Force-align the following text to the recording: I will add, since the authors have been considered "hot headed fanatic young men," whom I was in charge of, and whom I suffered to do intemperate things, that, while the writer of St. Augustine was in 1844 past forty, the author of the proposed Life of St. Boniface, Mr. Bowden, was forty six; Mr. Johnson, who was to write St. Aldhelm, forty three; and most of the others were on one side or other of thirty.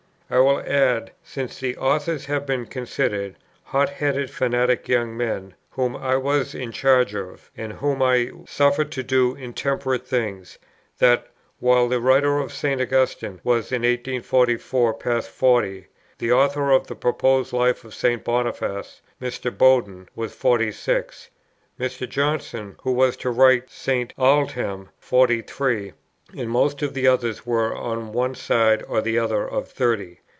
I 0.33 0.39
will 0.39 0.61
add, 0.61 1.11
since 1.25 1.59
the 1.59 1.75
authors 1.75 2.27
have 2.27 2.45
been 2.45 2.65
considered 2.65 3.35
"hot 3.65 3.89
headed 3.89 4.29
fanatic 4.29 4.87
young 4.87 5.17
men," 5.17 5.55
whom 5.71 5.93
I 5.93 6.15
was 6.15 6.55
in 6.55 6.71
charge 6.71 7.13
of, 7.13 7.51
and 7.57 7.73
whom 7.73 8.01
I 8.01 8.31
suffered 8.45 8.93
to 8.93 9.03
do 9.03 9.35
intemperate 9.35 10.07
things, 10.07 10.57
that, 10.99 11.27
while 11.59 11.89
the 11.89 11.99
writer 11.99 12.37
of 12.37 12.53
St. 12.53 12.79
Augustine 12.79 13.41
was 13.43 13.73
in 13.73 13.81
1844 13.81 14.93
past 14.93 15.29
forty, 15.29 15.87
the 16.17 16.31
author 16.31 16.71
of 16.71 16.87
the 16.87 16.95
proposed 16.95 17.51
Life 17.51 17.83
of 17.83 17.93
St. 17.93 18.23
Boniface, 18.23 19.01
Mr. 19.21 19.55
Bowden, 19.57 20.07
was 20.15 20.33
forty 20.33 20.71
six; 20.71 21.29
Mr. 21.77 22.07
Johnson, 22.07 22.77
who 22.83 22.93
was 22.93 23.17
to 23.17 23.29
write 23.29 23.69
St. 23.69 24.13
Aldhelm, 24.17 24.91
forty 24.97 25.41
three; 25.41 25.91
and 26.37 26.49
most 26.49 26.81
of 26.81 26.93
the 26.93 27.05
others 27.05 27.45
were 27.45 27.75
on 27.75 28.13
one 28.13 28.33
side 28.33 28.81
or 28.87 28.99
other 28.99 29.45
of 29.45 29.67
thirty. 29.67 30.17